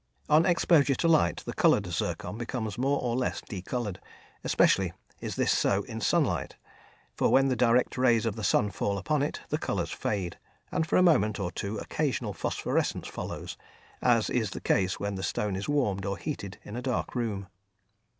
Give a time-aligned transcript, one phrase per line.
[0.27, 3.99] On exposure to light the coloured zircon becomes more or less decoloured;
[4.43, 6.55] especially is this so in sunlight,
[7.13, 10.39] for when the direct rays of the sun fall upon it, the colours fade,
[10.71, 13.57] and for a moment or two occasional phosphorescence follows,
[14.01, 17.45] as is the case when the stone is warmed or heated in a dark room.